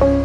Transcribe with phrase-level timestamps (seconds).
[0.00, 0.16] Greetings,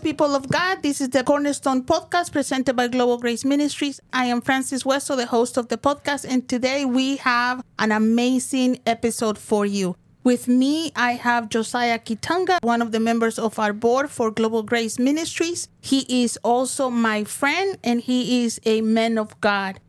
[0.00, 0.82] people of God.
[0.82, 4.00] This is the Cornerstone podcast presented by Global Grace Ministries.
[4.10, 8.80] I am Frances Westo, the host of the podcast, and today we have an amazing
[8.86, 9.96] episode for you.
[10.24, 14.62] With me, I have Josiah Kitonga, one of the members of our board for Global
[14.62, 15.68] Grace Ministries.
[15.82, 19.80] He is also my friend and he is a man of God.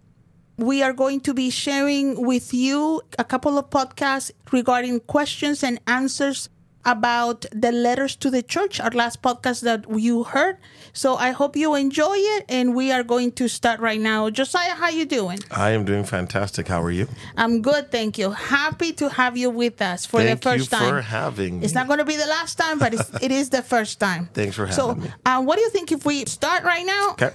[0.57, 5.79] We are going to be sharing with you a couple of podcasts regarding questions and
[5.87, 6.49] answers
[6.85, 10.57] about the letters to the church, our last podcast that you heard.
[10.93, 14.29] So I hope you enjoy it, and we are going to start right now.
[14.29, 15.39] Josiah, how you doing?
[15.51, 16.67] I am doing fantastic.
[16.67, 17.07] How are you?
[17.35, 18.31] I'm good, thank you.
[18.31, 20.89] Happy to have you with us for Thank the first you time.
[20.89, 21.65] for having me.
[21.65, 24.29] It's not going to be the last time, but it's, it is the first time.
[24.33, 25.13] Thanks for So, having me.
[25.25, 27.09] uh, what do you think if we start right now?
[27.11, 27.31] Okay.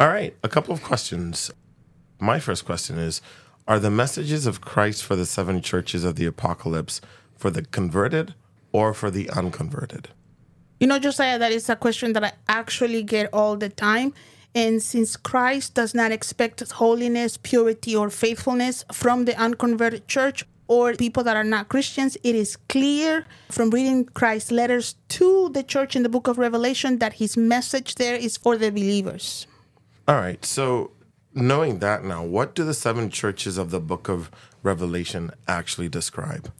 [0.00, 0.34] All right.
[0.42, 1.50] A couple of questions.
[2.18, 3.20] My first question is
[3.68, 7.00] Are the messages of Christ for the seven churches of the apocalypse
[7.36, 8.34] for the converted
[8.76, 10.04] or for the unconverted?
[10.80, 14.12] You know, Josiah, that is a question that I actually get all the time.
[14.54, 20.94] And since Christ does not expect holiness, purity, or faithfulness from the unconverted church or
[20.94, 25.96] people that are not Christians, it is clear from reading Christ's letters to the church
[25.96, 29.46] in the book of Revelation that his message there is for the believers.
[30.08, 30.44] All right.
[30.44, 30.90] So,
[31.34, 34.30] knowing that now, what do the seven churches of the book of
[34.62, 36.52] Revelation actually describe?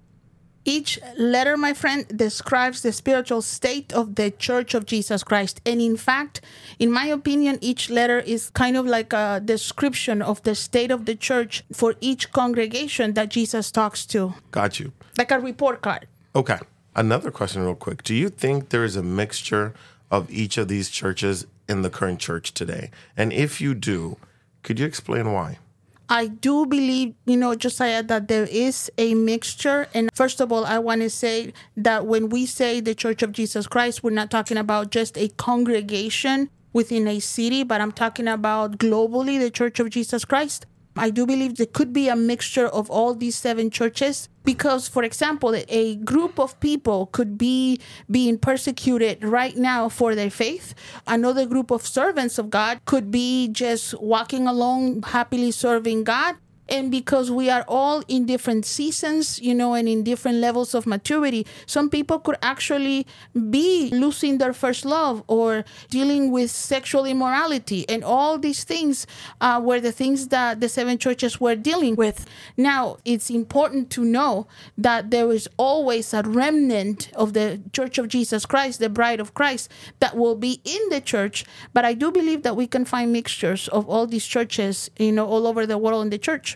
[0.68, 5.60] Each letter, my friend, describes the spiritual state of the Church of Jesus Christ.
[5.64, 6.40] And in fact,
[6.80, 11.04] in my opinion, each letter is kind of like a description of the state of
[11.06, 14.92] the church for each congregation that Jesus talks to, Got you.
[15.16, 16.08] like a report card.
[16.34, 16.58] Okay.
[16.96, 18.02] Another question, real quick.
[18.02, 19.72] Do you think there is a mixture
[20.10, 22.90] of each of these churches in the current church today?
[23.16, 24.16] And if you do,
[24.64, 25.58] could you explain why?
[26.08, 29.88] I do believe, you know, Josiah, that there is a mixture.
[29.92, 33.32] And first of all, I want to say that when we say the Church of
[33.32, 38.28] Jesus Christ, we're not talking about just a congregation within a city, but I'm talking
[38.28, 40.66] about globally the Church of Jesus Christ.
[40.96, 45.02] I do believe there could be a mixture of all these seven churches because, for
[45.02, 47.80] example, a group of people could be
[48.10, 50.74] being persecuted right now for their faith.
[51.06, 56.36] Another group of servants of God could be just walking along, happily serving God.
[56.68, 60.86] And because we are all in different seasons, you know, and in different levels of
[60.86, 63.06] maturity, some people could actually
[63.50, 67.88] be losing their first love or dealing with sexual immorality.
[67.88, 69.06] And all these things
[69.40, 72.26] uh, were the things that the seven churches were dealing with.
[72.56, 78.08] Now, it's important to know that there is always a remnant of the Church of
[78.08, 81.44] Jesus Christ, the bride of Christ, that will be in the church.
[81.72, 85.26] But I do believe that we can find mixtures of all these churches, you know,
[85.26, 86.55] all over the world in the church.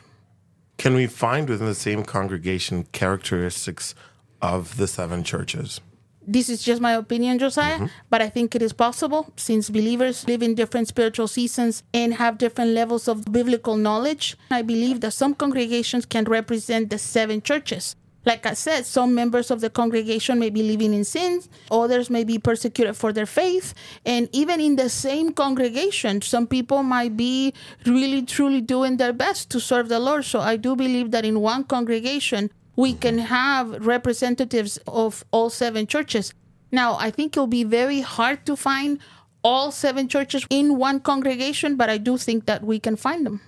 [0.81, 3.95] Can we find within the same congregation characteristics
[4.41, 5.83] of the seven churches?
[6.31, 7.87] this is just my opinion, Josiah, mm-hmm.
[8.09, 12.39] but I think it is possible since believers live in different spiritual seasons and have
[12.39, 14.37] different levels of biblical knowledge.
[14.51, 17.97] I believe that some congregations can represent the seven churches.
[18.27, 22.23] Like I said, some members of the congregation may be living in sins, others may
[22.23, 23.73] be persecuted for their faith,
[24.05, 27.55] and even in the same congregation, some people might be
[27.87, 30.27] really truly doing their best to serve the Lord.
[30.27, 35.87] So I do believe that in one congregation, we can have representatives of all seven
[35.87, 36.35] churches.
[36.71, 38.99] Now, I think it'll be very hard to find
[39.43, 43.41] all seven churches in one congregation, but I do think that we can find them.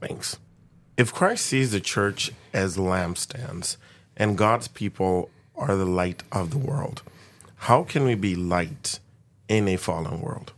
[0.00, 0.38] Thanks.
[0.96, 3.76] If Christ sees the church as lampstands
[4.18, 7.02] and God's people are the light of the world,
[7.56, 8.98] how can we be light
[9.48, 10.52] in a fallen world?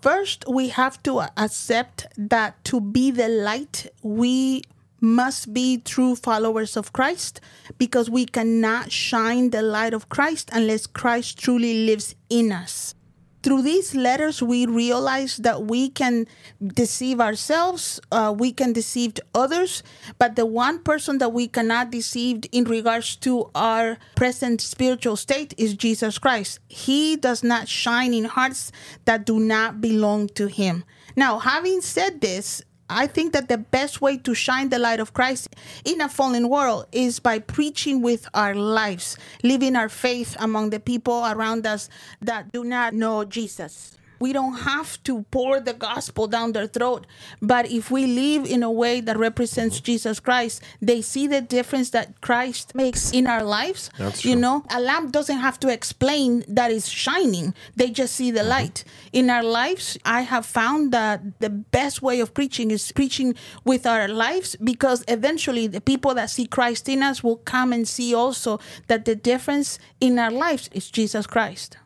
[0.00, 4.62] First, we have to accept that to be the light, we
[5.00, 7.40] must be true followers of Christ
[7.78, 12.94] because we cannot shine the light of Christ unless Christ truly lives in us.
[13.42, 16.26] Through these letters, we realize that we can
[16.62, 19.82] deceive ourselves, uh, we can deceive others,
[20.18, 25.54] but the one person that we cannot deceive in regards to our present spiritual state
[25.58, 26.60] is Jesus Christ.
[26.68, 28.70] He does not shine in hearts
[29.06, 30.84] that do not belong to Him.
[31.16, 32.62] Now, having said this,
[32.92, 35.48] I think that the best way to shine the light of Christ
[35.84, 40.80] in a fallen world is by preaching with our lives, living our faith among the
[40.80, 41.88] people around us
[42.20, 43.96] that do not know Jesus.
[44.22, 47.08] We don't have to pour the gospel down their throat.
[47.40, 51.90] But if we live in a way that represents Jesus Christ, they see the difference
[51.90, 53.90] that Christ makes in our lives.
[53.98, 54.40] That's You true.
[54.40, 58.48] know, a lamp doesn't have to explain that it's shining, they just see the mm-hmm.
[58.50, 58.84] light.
[59.12, 63.34] In our lives, I have found that the best way of preaching is preaching
[63.64, 67.88] with our lives because eventually the people that see Christ in us will come and
[67.88, 71.76] see also that the difference in our lives is Jesus Christ.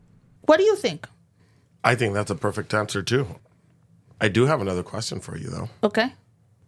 [0.42, 1.08] What do you think?
[1.86, 3.36] I think that's a perfect answer too.
[4.20, 5.68] I do have another question for you though.
[5.84, 6.14] Okay.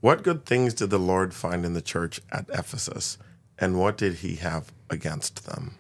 [0.01, 3.19] What good things did the Lord find in the church at Ephesus,
[3.59, 5.75] and what did he have against them?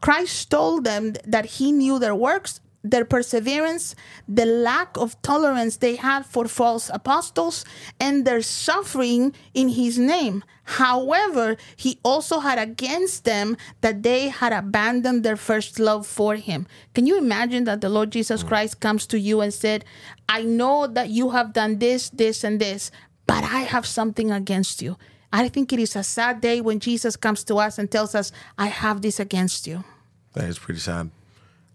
[0.00, 3.94] Christ told them that he knew their works, their perseverance,
[4.26, 7.64] the lack of tolerance they had for false apostles,
[7.98, 10.42] and their suffering in his name.
[10.64, 16.66] However, he also had against them that they had abandoned their first love for him.
[16.94, 19.84] Can you imagine that the Lord Jesus Christ comes to you and said,
[20.28, 22.90] I know that you have done this, this, and this,
[23.26, 24.96] but I have something against you.
[25.32, 28.32] I think it is a sad day when Jesus comes to us and tells us,
[28.58, 29.84] I have this against you.
[30.34, 31.10] That is pretty sad.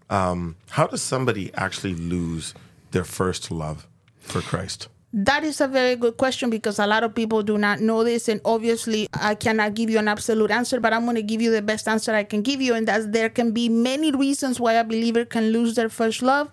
[0.08, 2.54] Um, how does somebody actually lose
[2.92, 3.86] their first love
[4.20, 4.88] for Christ?
[5.12, 8.28] That is a very good question because a lot of people do not know this.
[8.28, 11.50] And obviously, I cannot give you an absolute answer, but I'm going to give you
[11.50, 12.74] the best answer I can give you.
[12.74, 16.50] And that's there can be many reasons why a believer can lose their first love.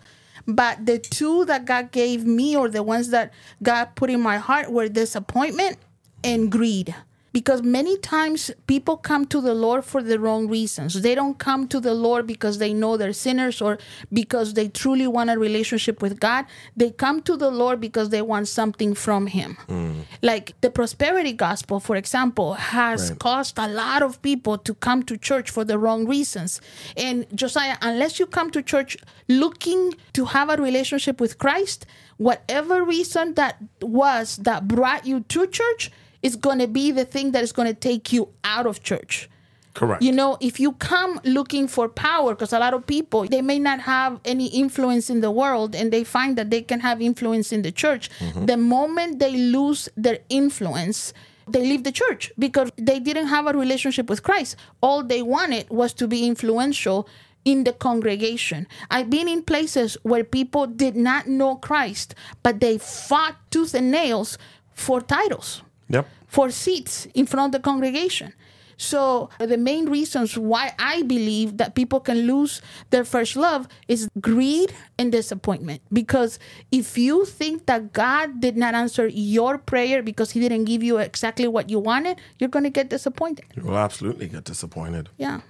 [0.48, 4.38] But the two that God gave me, or the ones that God put in my
[4.38, 5.78] heart, were disappointment
[6.24, 6.96] and greed.
[7.34, 11.02] Because many times people come to the Lord for the wrong reasons.
[11.02, 13.80] They don't come to the Lord because they know they're sinners or
[14.12, 16.46] because they truly want a relationship with God.
[16.78, 19.58] They come to the Lord because they want something from Him.
[19.68, 20.06] Mm.
[20.22, 23.20] Like the prosperity gospel, for example, has Right.
[23.20, 26.62] caused a lot of people to come to church for the wrong reasons.
[26.96, 28.96] And Josiah, unless you come to church
[29.28, 31.88] looking to have a relationship with Christ,
[32.18, 35.92] whatever reason that was that brought you to church
[36.24, 39.30] is going to be the thing that is going to take you out of church.
[39.74, 40.04] Correct.
[40.04, 43.60] You know, if you come looking for power, because a lot of people, they may
[43.60, 47.52] not have any influence in the world and they find that they can have influence
[47.52, 48.10] in the church.
[48.20, 48.46] Mm-hmm.
[48.46, 51.14] The moment they lose their influence,
[51.48, 54.56] they leave the church because they didn't have a relationship with Christ.
[54.82, 57.08] All they wanted was to be influential
[57.44, 58.68] in the congregation.
[58.92, 63.92] I've been in places where people did not know Christ, but they fought tooth and
[63.92, 64.38] nails
[64.72, 65.62] for titles
[65.94, 66.08] Yep.
[66.28, 68.34] for seats in front of the congregation.
[68.78, 73.68] So uh, the main reasons why I believe that people can lose their first love
[73.88, 75.82] is greed and disappointment.
[75.94, 76.40] Because
[76.72, 80.98] if you think that God did not answer your prayer because he didn't give you
[80.98, 83.46] exactly what you wanted, you're going to get disappointed.
[83.56, 85.10] You will absolutely get disappointed.
[85.18, 85.42] Yeah.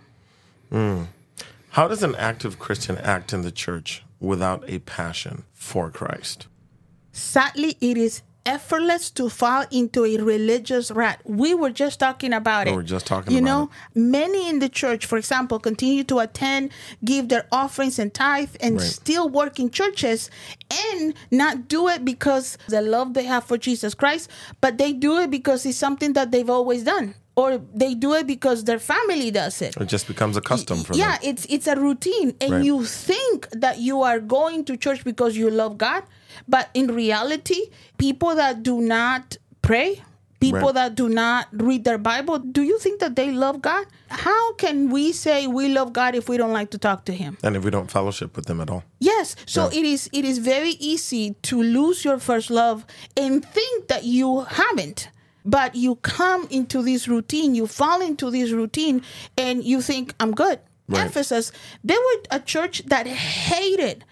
[0.70, 1.04] Hmm.
[1.70, 6.48] How does an active Christian act in the church without a passion for Christ?
[7.12, 11.20] Sadly, it is effortless to fall into a religious rut.
[11.24, 12.72] We were just talking about it.
[12.72, 13.36] We were just talking about it.
[13.36, 16.72] You know, many in the church, for example, continue to attend,
[17.06, 18.84] give their offerings and tithe, and Right.
[18.86, 20.30] still work in churches
[20.90, 24.30] and not do it because the love they have for Jesus Christ,
[24.62, 27.16] but they do it because it's something that they've always done.
[27.36, 30.94] Or they do it because their family does it It just becomes a custom for
[30.94, 31.30] yeah them.
[31.30, 32.64] it's it's a routine and Right.
[32.64, 36.04] you think that you are going to church because you love god
[36.48, 37.62] but in reality
[37.98, 40.02] people that do not pray
[40.40, 40.74] people Right.
[40.76, 44.90] that do not read their bible do you think that they love god how can
[44.90, 47.64] we say we love god if we don't like to talk to him And if
[47.64, 48.84] we don't fellowship with them at all.
[49.00, 52.86] Yes, so it is it is very easy to lose your first love
[53.18, 55.10] and think that you haven't.
[55.46, 59.02] But you come into this routine, you fall into this routine
[59.38, 60.60] and you think I'm good.
[60.88, 61.08] Right.
[61.08, 61.52] Ephesus,
[61.84, 64.04] they were a church that hated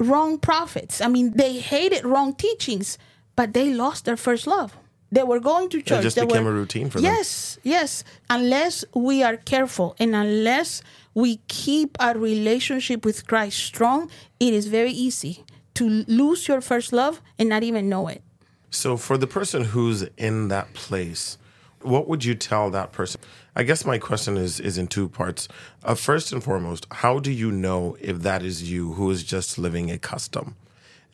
[0.00, 1.00] wrong prophets.
[1.00, 2.98] I mean, they hated wrong teachings,
[3.36, 4.76] but they lost their first love.
[5.12, 6.00] They were going to church.
[6.00, 7.12] It just They became were- a routine for them.
[7.12, 8.04] Yes, yes.
[8.28, 10.82] Unless we are careful and unless
[11.14, 16.92] we keep our relationship with Christ strong, it is very easy to lose your first
[16.92, 18.22] love and not even know it.
[18.70, 21.38] So, for the person who's in that place,
[21.82, 23.20] what would you tell that person?
[23.56, 25.48] I guess my question is is in two parts.
[25.82, 29.58] Uh, first and foremost, how do you know if that is you who is just
[29.58, 30.56] living a custom?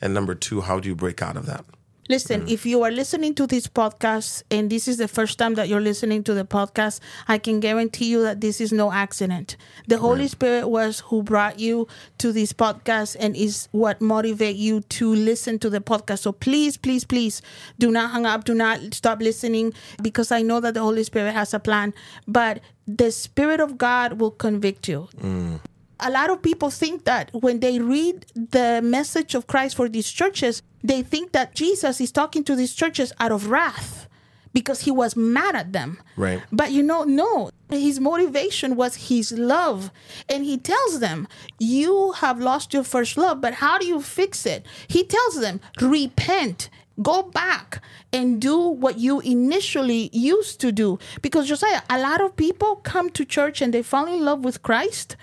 [0.01, 1.65] And number two, how do you break out of that?
[2.09, 2.51] Listen, mm.
[2.51, 5.81] if you are listening to this podcast and this is the first time that you're
[5.81, 9.57] listening to the podcast, I can guarantee you that this is no accident.
[9.89, 14.81] The Holy Spirit was who brought you to this podcast and is what motivate you
[14.81, 16.21] to listen to the podcast.
[16.21, 17.43] So please, please, please
[17.79, 19.73] do not hang up, do not stop listening
[20.03, 21.93] because I know that the Holy Spirit has a plan,
[22.29, 25.09] but the Spirit of God will convict you.
[25.21, 25.61] Mm.
[26.01, 30.11] A lot of people think that when they read the message of Christ for these
[30.11, 34.09] churches, they think that Jesus is talking to these churches out of wrath
[34.53, 35.99] because he was mad at them.
[36.17, 36.43] Right.
[36.51, 39.91] But you know, no, his motivation was his love.
[40.31, 41.29] And he tells them,
[41.59, 44.65] You have lost your first love, but how do you fix it?
[44.89, 46.71] He tells them, Repent.
[47.03, 50.99] Go back and do what you initially used to do.
[51.21, 54.63] Because Josiah, a lot of people come to church and they fall in love with
[54.63, 55.15] Christ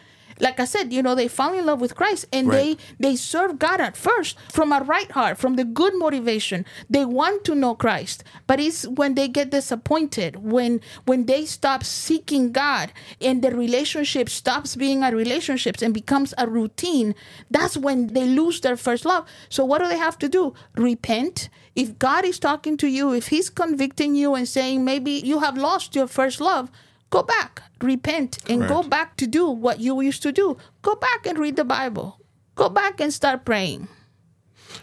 [0.43, 2.77] like I said, you know, they fall in love with Christ and Right.
[2.99, 6.59] they they serve God at first from a right heart, from the good motivation.
[6.95, 8.17] They want to know Christ,
[8.49, 12.87] but it's when they get disappointed, when when they stop seeking God
[13.27, 17.15] and the relationship stops being a relationship and becomes a routine,
[17.49, 19.23] that's when they lose their first love.
[19.49, 20.53] So what do they have to do?
[20.75, 21.49] Repent.
[21.83, 25.57] If God is talking to you, if he's convicting you and saying maybe you have
[25.57, 26.69] lost your first love,
[27.13, 30.57] go back, repent, and go back to do what you used to do.
[30.81, 32.19] Go back and read the Bible.
[32.55, 33.87] Go back and start praying.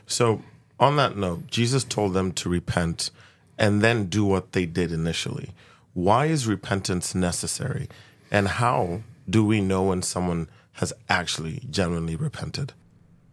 [0.06, 0.40] So,
[0.78, 3.10] on that note, Jesus told them to repent
[3.58, 5.50] and then do what they did initially.
[5.92, 7.88] Why is repentance necessary?
[8.30, 12.75] And how do we know when someone has actually genuinely repented?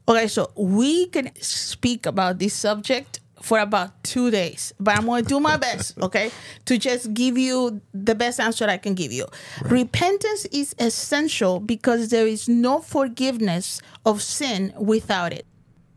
[0.10, 5.24] Okay, so we can speak about this subject for about two days, but I'm going
[5.24, 6.32] to do my best, okay,
[6.66, 9.26] to just give you the best answer I can give you.
[9.64, 15.46] Repentance is essential because there is no forgiveness of sin without it.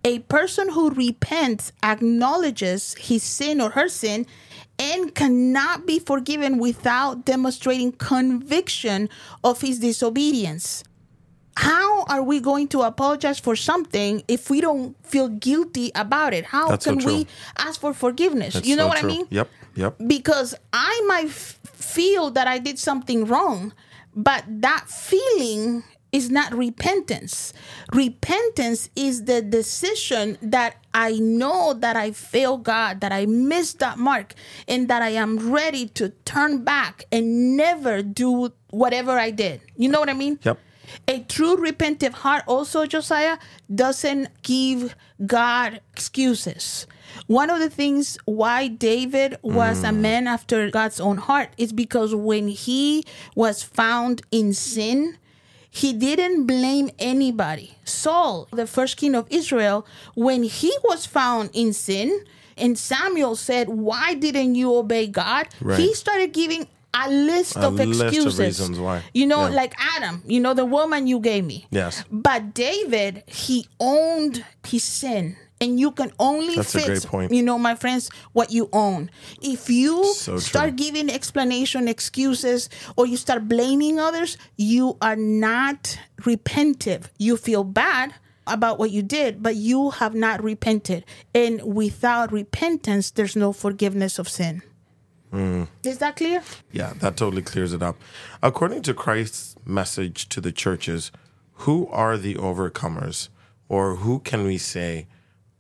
[0.04, 4.26] A person who repents acknowledges his sin or her sin
[4.78, 9.10] and cannot be forgiven without demonstrating conviction
[9.44, 10.84] of his disobedience
[11.60, 16.46] how are we going to apologize for something if we don't feel guilty about it?
[16.46, 17.26] How That's so can we
[17.58, 18.54] ask for forgiveness?
[18.54, 19.10] That's you know so what true.
[19.10, 19.26] I mean?
[19.28, 19.96] Yep, yep.
[20.06, 23.74] Because I might f- feel that I did something wrong,
[24.16, 27.52] but that feeling is not repentance.
[27.92, 33.98] Repentance is the decision that I know that I failed God, that I missed that
[33.98, 34.32] mark,
[34.66, 39.60] and that I am ready to turn back and never do whatever I did.
[39.76, 40.38] You know what I mean?
[40.42, 40.58] Yep.
[41.08, 43.38] A true repentant heart, also, Josiah,
[43.72, 44.94] doesn't give
[45.24, 46.86] God excuses.
[47.26, 49.98] One of the things why David was a mm.
[49.98, 53.04] man after God's own heart is because when he
[53.34, 55.18] was found in sin,
[55.70, 57.76] he didn't blame anybody.
[57.84, 62.24] Saul, the first king of Israel, when he was found in sin,
[62.56, 65.48] and Samuel said, Why didn't you obey God?
[65.60, 65.78] Right.
[65.78, 68.38] He started giving a list A of list of excuses.
[68.38, 69.02] reasons why.
[69.14, 69.54] You know, Yeah.
[69.54, 71.66] like Adam, you know, the woman you gave me.
[71.70, 72.04] Yes.
[72.10, 75.36] But David, he owned his sin.
[75.62, 77.32] And you can only That's a fix, great point.
[77.34, 79.10] you know, my friends, what you own.
[79.42, 85.98] If you So start giving explanation, excuses, or you start blaming others, you are not
[86.22, 87.04] repentive.
[87.18, 88.14] You feel bad
[88.46, 91.04] about what you did, but you have not repented.
[91.34, 94.62] And without repentance, there's no forgiveness of sin.
[95.32, 95.68] Mm.
[95.84, 96.42] Is that clear?
[96.72, 97.96] Yeah, that totally clears it up.
[98.42, 101.12] According to Christ's message to the churches,
[101.64, 103.28] who are the overcomers,
[103.68, 105.06] or who can we say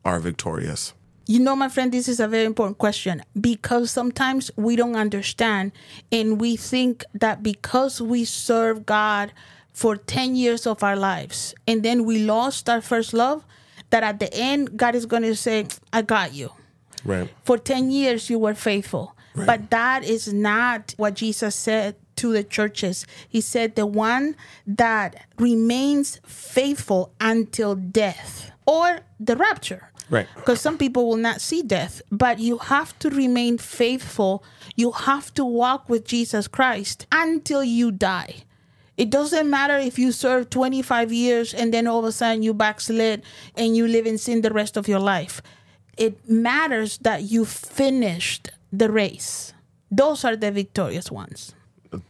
[0.04, 0.94] are victorious?
[1.26, 5.70] You know, my friend, this is a very important question because sometimes we don't understand
[6.10, 9.32] and we think that because we serve God
[9.72, 13.44] for 10 years of our lives and then we lost our first love,
[13.90, 16.50] that at the end, God is going to say, I got you.
[17.04, 17.30] Right.
[17.44, 19.14] For 10 years, you were faithful.
[19.34, 23.06] But that is not what Jesus said to the churches.
[23.28, 29.90] He said, the one that remains faithful until death or the rapture.
[30.10, 30.26] Right.
[30.34, 34.42] Because some people will not see death, but you have to remain faithful.
[34.74, 38.42] You have to walk with Jesus Christ until you die.
[38.96, 42.52] It doesn't matter if you serve 25 years and then all of a sudden you
[42.52, 43.22] backslid
[43.54, 45.40] and you live in sin the rest of your life.
[45.96, 49.52] It matters that you finished the race.
[49.90, 51.54] Those are the victorious ones.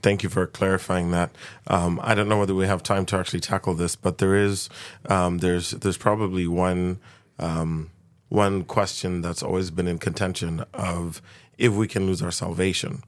[0.03, 1.31] Thank you for clarifying that.
[1.67, 4.69] Um, I don't know whether we have time to actually tackle this, but there is
[5.07, 6.99] um, there's there's probably one
[7.39, 7.91] um,
[8.29, 11.23] one question that's always been in contention of
[11.57, 13.03] if we can lose our salvation.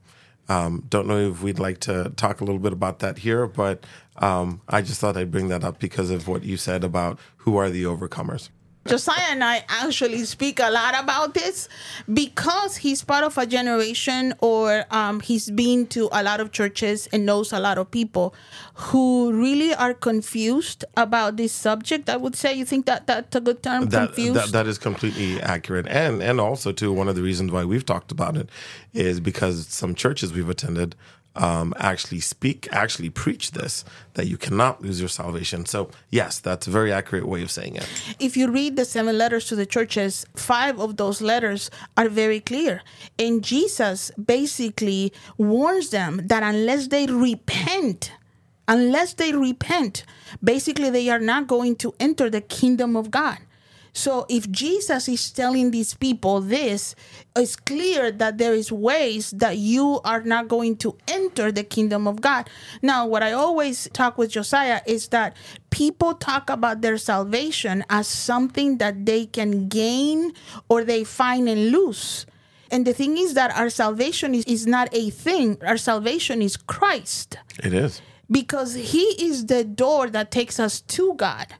[0.49, 3.85] Um, don't know if we'd like to talk a little bit about that here, but
[4.17, 7.55] um, I just thought I'd bring that up because of what you said about who
[7.55, 8.49] are the overcomers.
[8.85, 11.69] Josiah and I actually speak a lot about this
[12.13, 17.07] because he's part of a generation or um, he's been to a lot of churches
[17.13, 18.35] and knows a lot of people
[18.73, 22.09] who really are confused about this subject.
[22.09, 24.35] I would say you think that that's a good term, that, confused.
[24.35, 27.85] that that is completely accurate and and also too one of the reasons why we've
[27.85, 28.49] talked about it
[28.93, 30.95] is because some churches we've attended
[31.35, 35.65] um, actually speak, actually preach this, that you cannot lose your salvation.
[35.65, 37.87] So, yes, that's a very accurate way of saying it.
[38.19, 42.39] If you read the seven letters to the churches, five of those letters are very
[42.39, 42.81] clear.
[43.17, 48.11] And Jesus basically warns them that unless they repent,
[48.67, 50.03] unless they repent,
[50.43, 53.39] basically they are not going to enter the kingdom of God.
[53.93, 56.95] So if Jesus is telling these people this,
[57.35, 62.07] it's clear that there is ways that you are not going to enter the kingdom
[62.07, 62.49] of God.
[62.81, 65.37] Now, what I always talk with Josiah is that
[65.69, 70.33] people talk about their salvation as something that they can gain
[70.69, 72.25] or they find and lose.
[72.71, 75.59] And the thing is that our salvation is, is not a thing.
[75.63, 77.37] Our salvation is Christ.
[77.63, 78.01] It is.
[78.31, 81.53] Because he is the door that takes us to God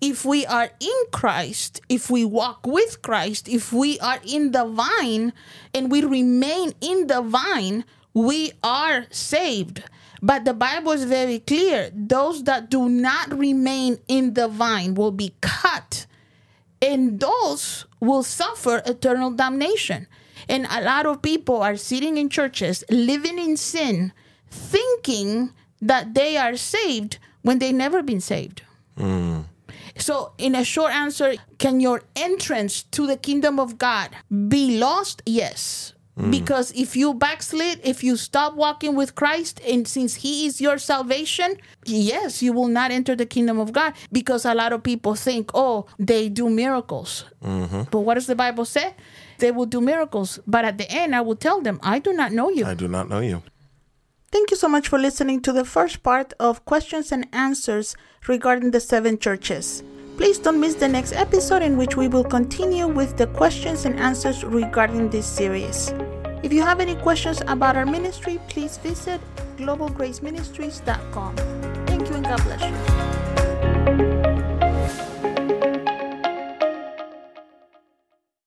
[0.00, 4.64] if we are in Christ, if we walk with Christ, if we are in the
[4.64, 5.32] vine
[5.74, 9.82] and we remain in the vine, we are saved.
[10.22, 15.12] But the Bible is very clear those that do not remain in the vine will
[15.12, 16.06] be cut,
[16.80, 20.06] and those will suffer eternal damnation.
[20.48, 24.12] And a lot of people are sitting in churches, living in sin,
[24.48, 25.52] thinking
[25.82, 28.62] that they are saved when they never been saved.
[30.06, 34.10] So, in a short answer, can your entrance to the kingdom of God
[34.46, 35.20] be lost?
[35.26, 35.94] Yes.
[36.16, 36.30] Mm.
[36.30, 40.78] Because if you backslid, if you stop walking with Christ, and since He is your
[40.78, 43.94] salvation, yes, you will not enter the kingdom of God.
[44.12, 47.24] Because a lot of people think, oh, they do miracles.
[47.42, 47.90] Mm-hmm.
[47.90, 48.94] But what does the Bible say?
[49.38, 50.38] They will do miracles.
[50.46, 52.64] But at the end, I will tell them, I do not know you.
[52.64, 53.42] I do not know you.
[54.30, 57.96] Thank you so much for listening to the first part of questions and answers
[58.28, 59.82] regarding the seven churches.
[60.16, 64.00] Please don't miss the next episode in which we will continue with the questions and
[64.00, 65.92] answers regarding this series.
[66.42, 69.20] If you have any questions about our ministry, please visit
[69.58, 71.36] globalgraceministries.com.
[71.86, 72.95] Thank you and God bless you.